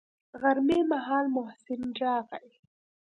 [0.41, 2.47] غرمې مهال محسن راغى.